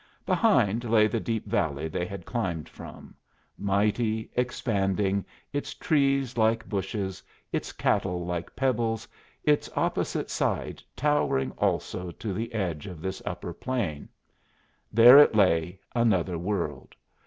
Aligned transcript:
Behind 0.25 0.83
lay 0.85 1.05
the 1.05 1.19
deep 1.19 1.45
valley 1.45 1.87
they 1.87 2.07
had 2.07 2.25
climbed 2.25 2.67
from, 2.67 3.13
mighty, 3.55 4.31
expanding, 4.35 5.23
its 5.53 5.75
trees 5.75 6.39
like 6.39 6.67
bushes, 6.67 7.21
its 7.51 7.71
cattle 7.71 8.25
like 8.25 8.55
pebbles, 8.55 9.07
its 9.43 9.69
opposite 9.75 10.31
side 10.31 10.81
towering 10.95 11.51
also 11.51 12.09
to 12.09 12.33
the 12.33 12.51
edge 12.55 12.87
of 12.87 12.99
this 12.99 13.21
upper 13.27 13.53
plain. 13.53 14.09
There 14.91 15.19
it 15.19 15.35
lay, 15.35 15.79
another 15.93 16.35
world. 16.39 16.95